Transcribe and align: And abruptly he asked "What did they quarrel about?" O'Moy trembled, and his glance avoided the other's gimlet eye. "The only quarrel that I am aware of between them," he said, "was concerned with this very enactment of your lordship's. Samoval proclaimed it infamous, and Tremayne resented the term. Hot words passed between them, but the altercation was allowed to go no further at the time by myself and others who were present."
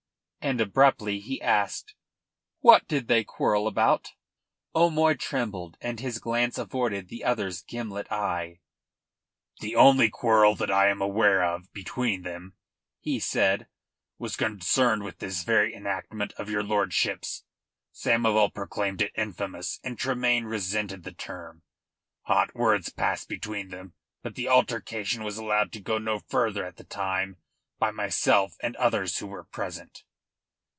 And 0.43 0.59
abruptly 0.59 1.19
he 1.19 1.39
asked 1.39 1.93
"What 2.61 2.87
did 2.87 3.07
they 3.07 3.23
quarrel 3.23 3.67
about?" 3.67 4.13
O'Moy 4.73 5.13
trembled, 5.13 5.77
and 5.79 5.99
his 5.99 6.17
glance 6.17 6.57
avoided 6.57 7.07
the 7.09 7.23
other's 7.23 7.61
gimlet 7.61 8.11
eye. 8.11 8.59
"The 9.59 9.75
only 9.75 10.09
quarrel 10.09 10.55
that 10.55 10.71
I 10.71 10.89
am 10.89 10.99
aware 10.99 11.43
of 11.43 11.71
between 11.73 12.23
them," 12.23 12.55
he 12.99 13.19
said, 13.19 13.67
"was 14.17 14.35
concerned 14.35 15.03
with 15.03 15.19
this 15.19 15.43
very 15.43 15.75
enactment 15.75 16.33
of 16.39 16.49
your 16.49 16.63
lordship's. 16.63 17.43
Samoval 17.93 18.51
proclaimed 18.51 19.03
it 19.03 19.11
infamous, 19.15 19.79
and 19.83 19.95
Tremayne 19.97 20.45
resented 20.45 21.03
the 21.03 21.13
term. 21.13 21.61
Hot 22.23 22.55
words 22.55 22.89
passed 22.89 23.29
between 23.29 23.67
them, 23.69 23.93
but 24.23 24.33
the 24.33 24.49
altercation 24.49 25.23
was 25.23 25.37
allowed 25.37 25.71
to 25.73 25.79
go 25.79 25.99
no 25.99 26.17
further 26.17 26.65
at 26.65 26.77
the 26.77 26.83
time 26.83 27.37
by 27.77 27.91
myself 27.91 28.57
and 28.63 28.75
others 28.77 29.19
who 29.19 29.27
were 29.27 29.43
present." 29.43 30.03